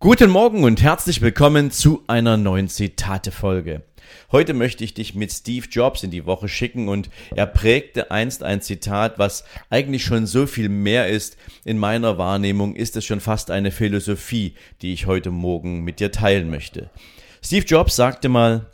[0.00, 3.82] Guten Morgen und herzlich willkommen zu einer neuen Zitate-Folge.
[4.30, 8.44] Heute möchte ich dich mit Steve Jobs in die Woche schicken und er prägte einst
[8.44, 11.36] ein Zitat, was eigentlich schon so viel mehr ist.
[11.64, 16.12] In meiner Wahrnehmung ist es schon fast eine Philosophie, die ich heute Morgen mit dir
[16.12, 16.90] teilen möchte.
[17.42, 18.66] Steve Jobs sagte mal,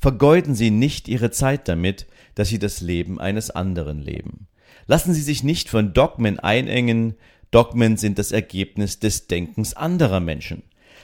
[0.00, 2.06] vergeuden Sie nicht Ihre Zeit damit,
[2.36, 4.46] dass Sie das Leben eines anderen leben.
[4.86, 7.16] Lassen Sie sich nicht von Dogmen einengen,
[7.50, 10.62] Dogmen sind das Ergebnis des Denkens anderer Menschen.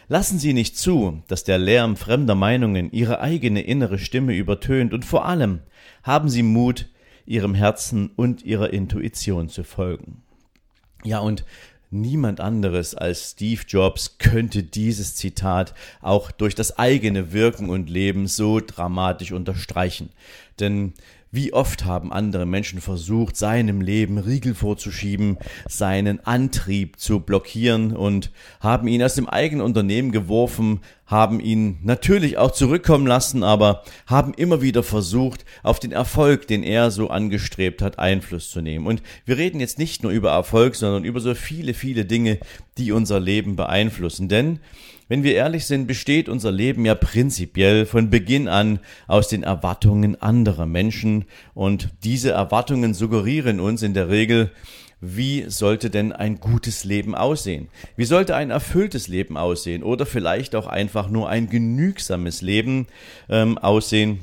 [0.08, 5.04] Lassen Sie nicht zu, dass der Lärm fremder Meinungen Ihre eigene innere Stimme übertönt und
[5.04, 5.60] vor allem
[6.04, 6.88] haben Sie Mut,
[7.26, 10.22] Ihrem Herzen und Ihrer Intuition zu folgen.
[11.02, 11.44] Ja, und
[11.90, 18.26] Niemand anderes als Steve Jobs könnte dieses Zitat auch durch das eigene Wirken und Leben
[18.26, 20.10] so dramatisch unterstreichen.
[20.58, 20.94] Denn
[21.36, 25.36] wie oft haben andere Menschen versucht, seinem Leben Riegel vorzuschieben,
[25.68, 32.36] seinen Antrieb zu blockieren und haben ihn aus dem eigenen Unternehmen geworfen, haben ihn natürlich
[32.36, 37.80] auch zurückkommen lassen, aber haben immer wieder versucht, auf den Erfolg, den er so angestrebt
[37.80, 38.86] hat, Einfluss zu nehmen.
[38.86, 42.38] Und wir reden jetzt nicht nur über Erfolg, sondern über so viele, viele Dinge,
[42.76, 44.28] die unser Leben beeinflussen.
[44.28, 44.58] Denn
[45.08, 50.20] wenn wir ehrlich sind, besteht unser Leben ja prinzipiell von Beginn an aus den Erwartungen
[50.20, 54.50] anderer Menschen und diese Erwartungen suggerieren uns in der Regel,
[55.00, 57.68] wie sollte denn ein gutes Leben aussehen?
[57.96, 59.82] Wie sollte ein erfülltes Leben aussehen?
[59.82, 62.86] Oder vielleicht auch einfach nur ein genügsames Leben
[63.28, 64.20] ähm, aussehen?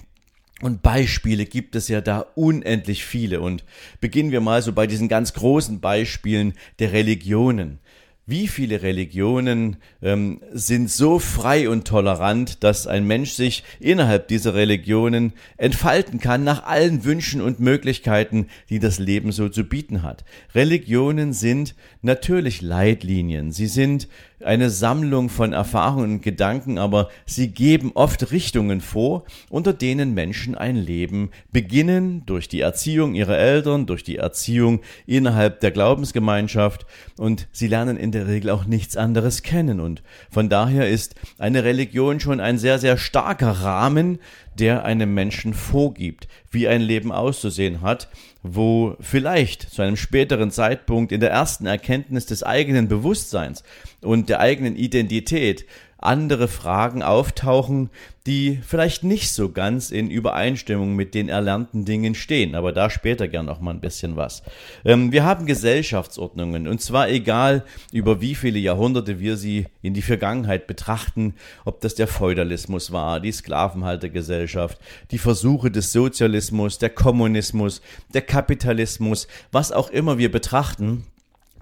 [0.62, 3.42] Und Beispiele gibt es ja da unendlich viele.
[3.42, 3.66] Und
[4.00, 7.80] beginnen wir mal so bei diesen ganz großen Beispielen der Religionen.
[8.26, 14.54] Wie viele Religionen ähm, sind so frei und tolerant, dass ein Mensch sich innerhalb dieser
[14.54, 20.24] Religionen entfalten kann nach allen Wünschen und Möglichkeiten, die das Leben so zu bieten hat.
[20.56, 23.52] Religionen sind natürlich Leitlinien.
[23.52, 24.08] Sie sind
[24.46, 30.56] eine Sammlung von Erfahrungen und Gedanken, aber sie geben oft Richtungen vor, unter denen Menschen
[30.56, 36.86] ein Leben beginnen durch die Erziehung ihrer Eltern, durch die Erziehung innerhalb der Glaubensgemeinschaft
[37.18, 39.80] und sie lernen in der Regel auch nichts anderes kennen.
[39.80, 44.20] Und von daher ist eine Religion schon ein sehr, sehr starker Rahmen,
[44.58, 48.08] der einem Menschen vorgibt, wie ein Leben auszusehen hat,
[48.44, 53.64] wo vielleicht zu einem späteren Zeitpunkt in der ersten Erkenntnis des eigenen Bewusstseins
[54.02, 55.66] und der eigenen Identität
[56.06, 57.90] andere Fragen auftauchen,
[58.26, 63.28] die vielleicht nicht so ganz in Übereinstimmung mit den erlernten Dingen stehen, aber da später
[63.28, 64.44] gern noch mal ein bisschen was.
[64.86, 70.02] Ähm, wir haben Gesellschaftsordnungen und zwar egal über wie viele Jahrhunderte wir sie in die
[70.02, 74.80] Vergangenheit betrachten, ob das der Feudalismus war, die Sklavenhaltergesellschaft,
[75.12, 77.82] die Versuche des Sozialismus, der Kommunismus,
[78.14, 81.06] der Kapitalismus, was auch immer wir betrachten,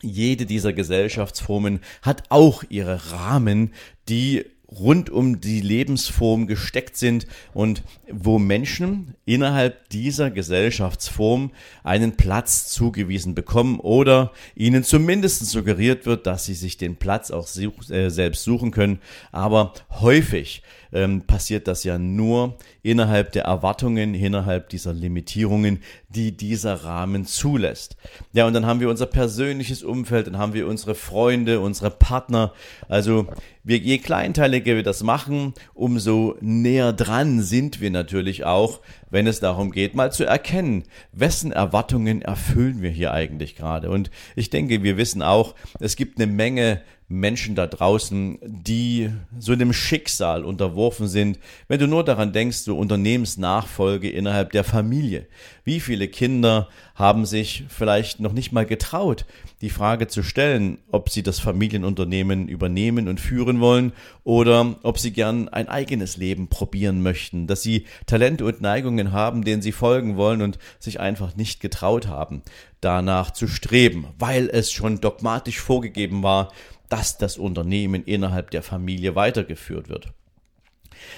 [0.02, 3.74] jede dieser Gesellschaftsformen hat auch ihre Rahmen,
[4.10, 11.52] die rund um die Lebensform gesteckt sind und wo Menschen innerhalb dieser Gesellschaftsform
[11.84, 17.48] einen Platz zugewiesen bekommen oder ihnen zumindest suggeriert wird, dass sie sich den Platz auch
[17.90, 19.00] äh, selbst suchen können.
[19.32, 20.64] Aber häufig
[20.94, 25.80] ähm, passiert das ja nur innerhalb der Erwartungen, innerhalb dieser Limitierungen,
[26.10, 27.96] die dieser Rahmen zulässt.
[28.34, 32.54] Ja, und dann haben wir unser persönliches Umfeld, dann haben wir unsere Freunde, unsere Partner.
[32.88, 33.28] Also
[33.64, 39.40] wir, je kleinteiliger wir das machen, umso näher dran sind wir natürlich auch, wenn es
[39.40, 43.90] darum geht, mal zu erkennen, wessen Erwartungen erfüllen wir hier eigentlich gerade.
[43.90, 49.52] Und ich denke, wir wissen auch, es gibt eine Menge Menschen da draußen, die so
[49.52, 51.40] einem Schicksal unterworfen sind.
[51.68, 55.28] Wenn du nur daran denkst, so Unternehmensnachfolge innerhalb der Familie.
[55.64, 59.26] Wie viele Kinder haben sich vielleicht noch nicht mal getraut,
[59.62, 63.92] die Frage zu stellen, ob sie das Familienunternehmen übernehmen und führen wollen
[64.24, 69.44] oder ob sie gern ein eigenes Leben probieren möchten, dass sie Talente und Neigungen haben,
[69.44, 72.42] denen sie folgen wollen und sich einfach nicht getraut haben,
[72.82, 76.52] danach zu streben, weil es schon dogmatisch vorgegeben war,
[76.92, 80.14] dass das Unternehmen innerhalb der Familie weitergeführt wird.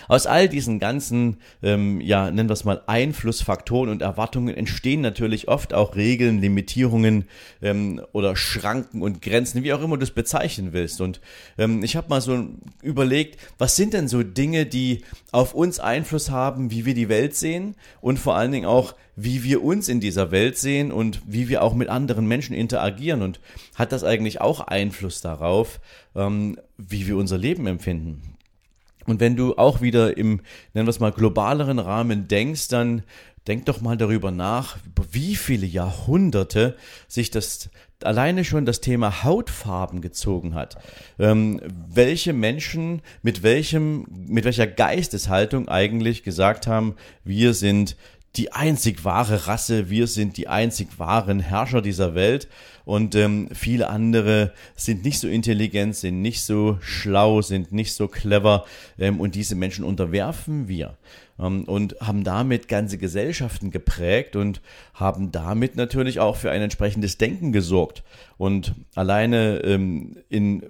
[0.08, 5.48] Aus all diesen ganzen, ähm, ja, nennen wir es mal Einflussfaktoren und Erwartungen entstehen natürlich
[5.48, 7.26] oft auch Regeln, Limitierungen
[7.62, 11.02] ähm, oder Schranken und Grenzen, wie auch immer du es bezeichnen willst.
[11.02, 11.22] Und
[11.58, 12.48] ähm, ich habe mal so
[12.82, 17.36] überlegt, was sind denn so Dinge, die auf uns Einfluss haben, wie wir die Welt
[17.36, 21.48] sehen und vor allen Dingen auch, wie wir uns in dieser Welt sehen und wie
[21.48, 23.22] wir auch mit anderen Menschen interagieren.
[23.22, 23.40] Und
[23.76, 25.80] hat das eigentlich auch Einfluss darauf,
[26.16, 28.33] ähm, wie wir unser Leben empfinden?
[29.06, 30.42] Und wenn du auch wieder im,
[30.74, 33.04] nennen wir es mal, globaleren Rahmen denkst, dann
[33.48, 34.78] denk doch mal darüber nach,
[35.12, 36.78] wie viele Jahrhunderte
[37.08, 37.70] sich das
[38.04, 40.78] alleine schon das Thema Hautfarben gezogen hat.
[41.20, 47.96] Ähm, welche Menschen mit welchem, mit welcher Geisteshaltung eigentlich gesagt haben, wir sind
[48.36, 52.48] die einzig wahre Rasse, wir sind die einzig wahren Herrscher dieser Welt
[52.84, 58.08] und ähm, viele andere sind nicht so intelligent, sind nicht so schlau, sind nicht so
[58.08, 58.66] clever
[58.98, 60.98] ähm, und diese Menschen unterwerfen wir
[61.40, 64.62] ähm, und haben damit ganze Gesellschaften geprägt und
[64.96, 68.04] haben damit natürlich auch für ein entsprechendes Denken gesorgt.
[68.38, 70.64] Und alleine ähm, in,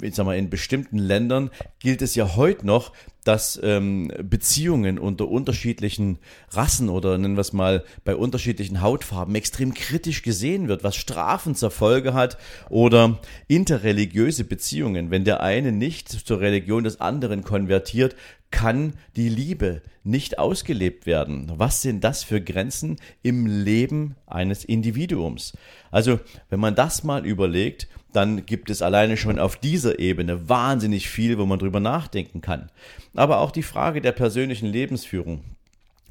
[0.00, 2.92] ich sag mal, in bestimmten Ländern gilt es ja heute noch,
[3.24, 6.18] dass ähm, Beziehungen unter unterschiedlichen
[6.50, 11.56] Rassen oder nennen wir es mal bei unterschiedlichen Hautfarben extrem kritisch gesehen wird, was Strafen
[11.56, 12.38] zur Folge hat
[12.70, 15.10] oder interreligiöse Beziehungen.
[15.10, 18.14] Wenn der eine nicht zur Religion des anderen konvertiert,
[18.50, 21.52] kann die Liebe nicht ausgelebt werden.
[21.56, 25.56] Was sind das für Grenzen im Leben eines Individuums?
[25.90, 31.08] Also, wenn man das mal überlegt, dann gibt es alleine schon auf dieser Ebene wahnsinnig
[31.08, 32.70] viel, wo man drüber nachdenken kann.
[33.14, 35.55] Aber auch die Frage der persönlichen Lebensführung.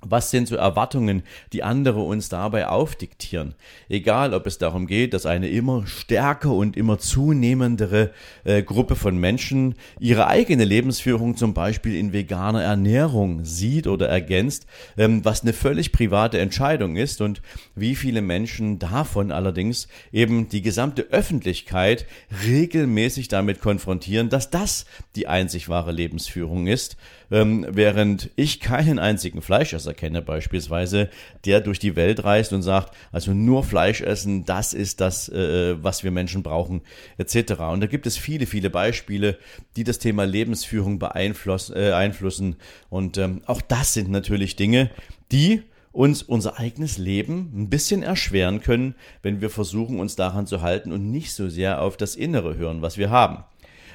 [0.01, 3.55] Was sind so Erwartungen, die andere uns dabei aufdiktieren?
[3.89, 8.11] Egal, ob es darum geht, dass eine immer stärker und immer zunehmendere
[8.43, 14.67] äh, Gruppe von Menschen ihre eigene Lebensführung zum Beispiel in veganer Ernährung sieht oder ergänzt,
[14.95, 17.41] ähm, was eine völlig private Entscheidung ist und
[17.73, 22.05] wie viele Menschen davon allerdings eben die gesamte Öffentlichkeit
[22.45, 26.97] regelmäßig damit konfrontieren, dass das die einzig wahre Lebensführung ist,
[27.31, 31.09] ähm, während ich keinen einzigen Fleischesser kenne beispielsweise,
[31.45, 35.81] der durch die Welt reist und sagt, also nur Fleisch essen, das ist das, äh,
[35.83, 36.81] was wir Menschen brauchen,
[37.17, 37.53] etc.
[37.71, 39.37] Und da gibt es viele, viele Beispiele,
[39.75, 41.73] die das Thema Lebensführung beeinflussen.
[41.75, 42.55] Äh.
[42.89, 44.89] Und ähm, auch das sind natürlich Dinge,
[45.31, 45.63] die
[45.95, 50.91] uns unser eigenes Leben ein bisschen erschweren können, wenn wir versuchen, uns daran zu halten
[50.91, 53.45] und nicht so sehr auf das Innere hören, was wir haben.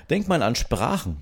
[0.08, 1.18] Denk mal an Sprachen.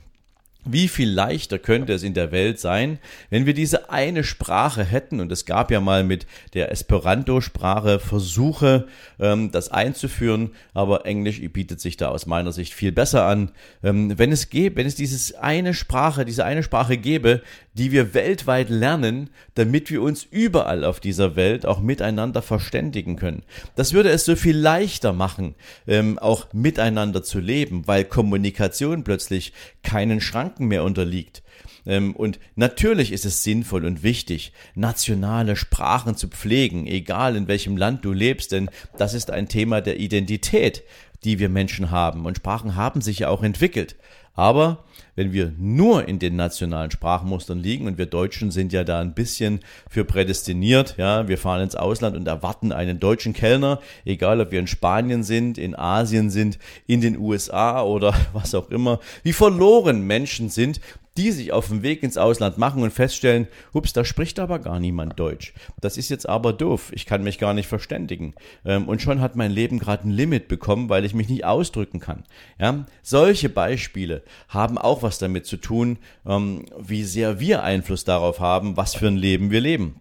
[0.71, 2.99] Wie viel leichter könnte es in der Welt sein,
[3.31, 5.19] wenn wir diese eine Sprache hätten?
[5.19, 8.87] Und es gab ja mal mit der Esperanto-Sprache Versuche,
[9.19, 13.51] ähm, das einzuführen, aber Englisch bietet sich da aus meiner Sicht viel besser an.
[13.83, 17.41] Ähm, wenn es gäbe, wenn es dieses eine Sprache, diese eine Sprache gäbe,
[17.79, 23.45] die wir weltweit lernen, damit wir uns überall auf dieser Welt auch miteinander verständigen können.
[23.77, 25.55] Das würde es so viel leichter machen,
[25.87, 30.21] ähm, auch miteinander zu leben, weil Kommunikation plötzlich keinen
[30.59, 31.43] Schranken mehr unterliegt.
[31.89, 37.77] Ähm, und natürlich ist es sinnvoll und wichtig, nationale Sprachen zu pflegen, egal in welchem
[37.77, 40.85] Land du lebst, denn das ist ein Thema der Identität,
[41.25, 42.27] die wir Menschen haben.
[42.27, 43.97] Und Sprachen haben sich ja auch entwickelt.
[44.35, 44.85] Aber
[45.17, 49.15] wenn wir nur in den nationalen Sprachmustern liegen und wir Deutschen sind ja da ein
[49.15, 49.59] bisschen
[49.91, 54.61] für prädestiniert, ja, wir fahren ins Ausland und erwarten einen deutschen Kellner, egal ob wir
[54.61, 60.03] in Spanien sind, in Asien sind, in den USA oder was auch immer, wie verloren
[60.03, 60.81] Menschen sind,
[61.19, 64.79] die sich auf den Weg ins Ausland machen und feststellen, hups, da spricht aber gar
[64.79, 65.53] niemand Deutsch.
[65.81, 68.35] Das ist jetzt aber doof, ich kann mich gar nicht verständigen.
[68.65, 71.99] Ähm, und schon hat mein Leben gerade ein Limit bekommen, weil ich mich nicht ausdrücken
[71.99, 72.23] kann.
[72.61, 78.39] Ja, solche Beispiele haben auch was damit zu tun, ähm, wie sehr wir Einfluss darauf
[78.39, 80.01] haben, was für ein Leben wir leben.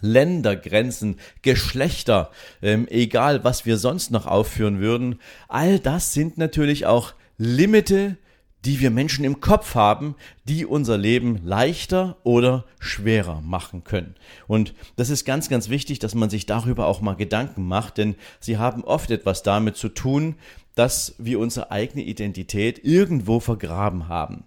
[0.00, 2.30] Ländergrenzen, Geschlechter,
[2.62, 8.16] ähm, egal was wir sonst noch aufführen würden, all das sind natürlich auch Limite,
[8.66, 14.16] die wir Menschen im Kopf haben, die unser Leben leichter oder schwerer machen können.
[14.48, 18.16] Und das ist ganz, ganz wichtig, dass man sich darüber auch mal Gedanken macht, denn
[18.40, 20.34] sie haben oft etwas damit zu tun,
[20.74, 24.44] dass wir unsere eigene Identität irgendwo vergraben haben.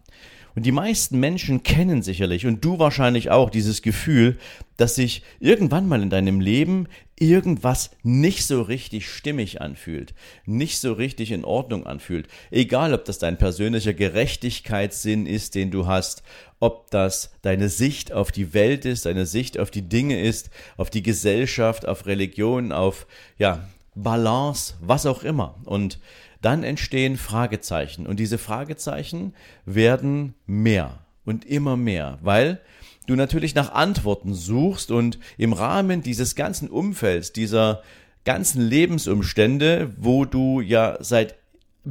[0.56, 4.38] Und die meisten Menschen kennen sicherlich und du wahrscheinlich auch dieses Gefühl,
[4.78, 6.88] dass sich irgendwann mal in deinem Leben
[7.20, 10.14] irgendwas nicht so richtig stimmig anfühlt,
[10.46, 12.28] nicht so richtig in Ordnung anfühlt.
[12.50, 16.24] Egal, ob das dein persönlicher Gerechtigkeitssinn ist, den du hast,
[16.60, 20.90] ob das deine Sicht auf die Welt ist, deine Sicht auf die Dinge ist, auf
[20.90, 23.06] die Gesellschaft, auf Religion, auf,
[23.38, 23.68] ja,
[24.04, 25.56] Balance, was auch immer.
[25.66, 26.00] Und
[26.42, 28.06] dann entstehen Fragezeichen.
[28.06, 29.34] Und diese Fragezeichen
[29.66, 32.62] werden mehr und immer mehr, weil
[33.08, 37.82] du natürlich nach Antworten suchst und im Rahmen dieses ganzen Umfelds, dieser
[38.24, 41.39] ganzen Lebensumstände, wo du ja seit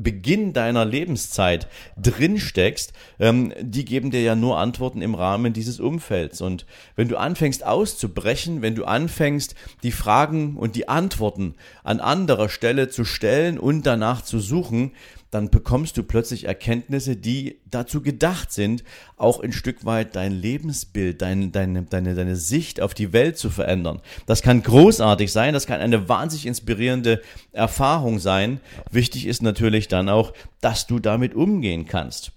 [0.02, 5.80] Beginn deiner Lebenszeit drin steckst, ähm, die geben dir ja nur Antworten im Rahmen dieses
[5.80, 6.40] Umfelds.
[6.40, 12.48] Und wenn du anfängst auszubrechen, wenn du anfängst, die Fragen und die Antworten an anderer
[12.48, 14.92] Stelle zu stellen und danach zu suchen,
[15.30, 18.84] dann bekommst du plötzlich Erkenntnisse, die dazu gedacht sind,
[19.16, 23.50] auch ein Stück weit dein Lebensbild, dein, deine, deine, deine Sicht auf die Welt zu
[23.50, 24.00] verändern.
[24.26, 27.20] Das kann großartig sein, das kann eine wahnsinnig inspirierende
[27.52, 28.60] Erfahrung sein.
[28.90, 32.32] Wichtig ist natürlich dann auch, dass du damit umgehen kannst.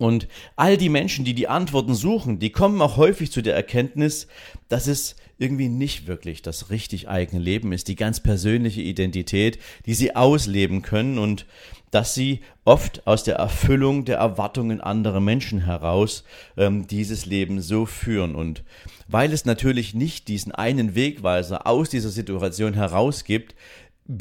[0.00, 4.28] Und all die Menschen, die die Antworten suchen, die kommen auch häufig zu der Erkenntnis,
[4.70, 9.92] dass es irgendwie nicht wirklich das richtig eigene Leben ist, die ganz persönliche Identität, die
[9.92, 11.44] sie ausleben können und
[11.90, 16.24] dass sie oft aus der Erfüllung der Erwartungen anderer Menschen heraus
[16.56, 18.34] ähm, dieses Leben so führen.
[18.34, 18.64] Und
[19.06, 23.54] weil es natürlich nicht diesen einen Wegweiser aus dieser Situation heraus gibt,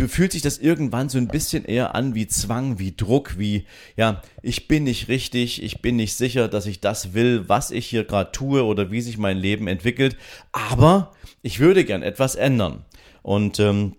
[0.08, 3.66] fühlt sich das irgendwann so ein bisschen eher an wie Zwang, wie Druck, wie,
[3.96, 7.88] ja, ich bin nicht richtig, ich bin nicht sicher, dass ich das will, was ich
[7.88, 10.16] hier gerade tue oder wie sich mein Leben entwickelt,
[10.52, 12.86] aber ich würde gern etwas ändern.
[13.22, 13.96] Und ähm,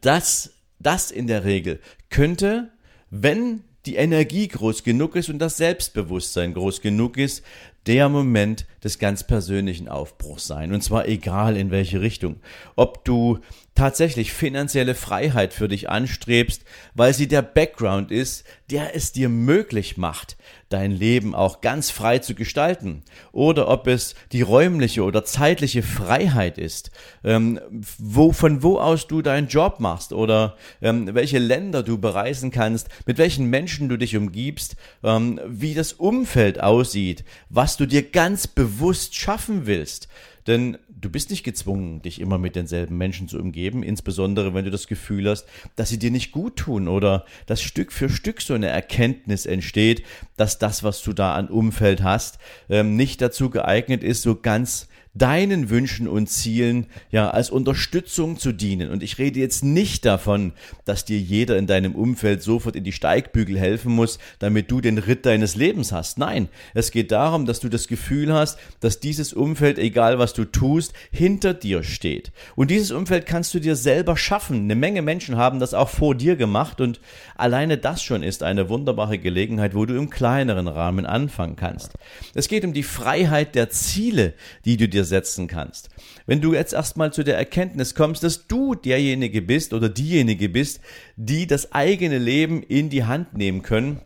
[0.00, 1.80] das, das in der Regel
[2.10, 2.70] könnte,
[3.10, 7.42] wenn die Energie groß genug ist und das Selbstbewusstsein groß genug ist,
[7.86, 10.72] der Moment des ganz persönlichen Aufbruchs sein.
[10.72, 12.40] Und zwar egal in welche Richtung.
[12.76, 13.38] Ob du
[13.78, 19.96] tatsächlich finanzielle Freiheit für dich anstrebst, weil sie der Background ist, der es dir möglich
[19.96, 20.36] macht,
[20.68, 23.02] dein Leben auch ganz frei zu gestalten.
[23.30, 26.90] Oder ob es die räumliche oder zeitliche Freiheit ist,
[27.22, 27.60] ähm,
[27.98, 32.88] wo, von wo aus du deinen Job machst oder ähm, welche Länder du bereisen kannst,
[33.06, 38.46] mit welchen Menschen du dich umgibst, ähm, wie das Umfeld aussieht, was du dir ganz
[38.46, 40.08] bewusst schaffen willst.
[40.46, 44.70] Denn du bist nicht gezwungen, dich immer mit denselben Menschen zu umgeben, insbesondere wenn du
[44.70, 48.54] das Gefühl hast, dass sie dir nicht gut tun oder dass Stück für Stück so
[48.54, 50.02] eine Erkenntnis entsteht,
[50.36, 52.38] dass das, was du da an Umfeld hast,
[52.70, 58.52] ähm, nicht dazu geeignet ist, so ganz deinen Wünschen und Zielen ja als Unterstützung zu
[58.52, 58.90] dienen.
[58.90, 60.52] Und ich rede jetzt nicht davon,
[60.84, 64.98] dass dir jeder in deinem Umfeld sofort in die Steigbügel helfen muss, damit du den
[64.98, 66.18] Ritt deines Lebens hast.
[66.18, 70.44] Nein, es geht darum, dass du das Gefühl hast, dass dieses Umfeld, egal was du
[70.44, 72.32] tust, hinter dir steht.
[72.56, 74.62] Und dieses Umfeld kannst du dir selber schaffen.
[74.62, 77.00] Eine Menge Menschen haben das auch vor dir gemacht und
[77.36, 81.94] alleine das schon ist eine wunderbare Gelegenheit, wo du im kleineren Rahmen anfangen kannst.
[82.34, 84.34] Es geht um die Freiheit der Ziele,
[84.64, 85.88] die du dir setzen kannst.
[86.26, 90.80] Wenn du jetzt erstmal zu der Erkenntnis kommst, dass du derjenige bist oder diejenige bist,
[91.16, 94.00] die das eigene Leben in die Hand nehmen können,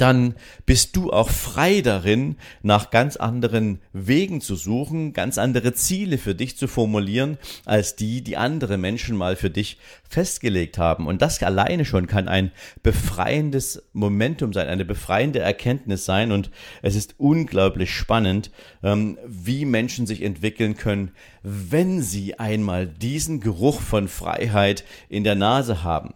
[0.00, 0.34] dann
[0.66, 6.34] bist du auch frei darin, nach ganz anderen Wegen zu suchen, ganz andere Ziele für
[6.34, 11.06] dich zu formulieren, als die, die andere Menschen mal für dich festgelegt haben.
[11.06, 16.32] Und das alleine schon kann ein befreiendes Momentum sein, eine befreiende Erkenntnis sein.
[16.32, 16.50] Und
[16.82, 18.50] es ist unglaublich spannend,
[18.82, 25.34] ähm, wie Menschen sich entwickeln können, wenn sie einmal diesen Geruch von Freiheit in der
[25.34, 26.14] Nase haben.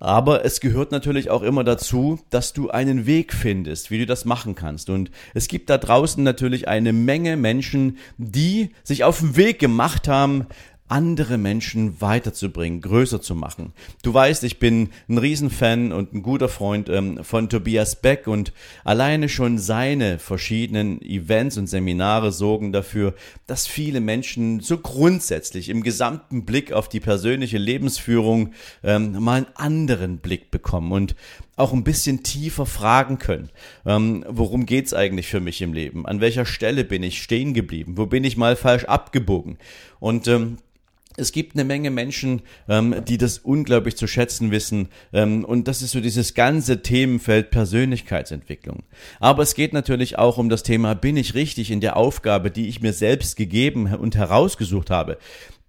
[0.00, 4.24] Aber es gehört natürlich auch immer dazu, dass du einen Weg findest, wie du das
[4.24, 4.90] machen kannst.
[4.90, 10.06] Und es gibt da draußen natürlich eine Menge Menschen, die sich auf den Weg gemacht
[10.06, 10.46] haben,
[10.88, 13.72] andere Menschen weiterzubringen, größer zu machen.
[14.02, 18.52] Du weißt, ich bin ein Riesenfan und ein guter Freund ähm, von Tobias Beck und
[18.84, 23.14] alleine schon seine verschiedenen Events und Seminare sorgen dafür,
[23.46, 28.52] dass viele Menschen so grundsätzlich im gesamten Blick auf die persönliche Lebensführung
[28.82, 31.14] ähm, mal einen anderen Blick bekommen und
[31.58, 33.50] auch ein bisschen tiefer fragen können.
[33.84, 36.06] Ähm, worum geht's eigentlich für mich im Leben?
[36.06, 37.94] An welcher Stelle bin ich stehen geblieben?
[37.96, 39.58] Wo bin ich mal falsch abgebogen?
[39.98, 40.58] Und ähm,
[41.18, 44.88] es gibt eine Menge Menschen, ähm, die das unglaublich zu schätzen wissen.
[45.12, 48.84] Ähm, und das ist so dieses ganze Themenfeld Persönlichkeitsentwicklung.
[49.20, 52.68] Aber es geht natürlich auch um das Thema, bin ich richtig in der Aufgabe, die
[52.68, 55.18] ich mir selbst gegeben und herausgesucht habe?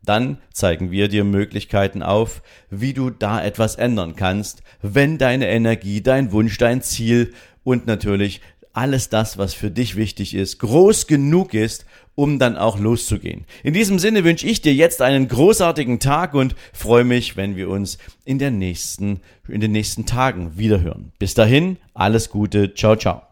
[0.03, 6.00] dann zeigen wir dir Möglichkeiten auf, wie du da etwas ändern kannst, wenn deine Energie,
[6.00, 7.33] dein Wunsch, dein Ziel
[7.65, 8.41] und natürlich
[8.73, 13.45] alles das, was für dich wichtig ist, groß genug ist, um dann auch loszugehen.
[13.62, 17.69] In diesem Sinne wünsche ich dir jetzt einen großartigen Tag und freue mich, wenn wir
[17.69, 21.12] uns in der nächsten, in den nächsten Tagen wiederhören.
[21.19, 23.25] Bis dahin, alles Gute, ciao, ciao.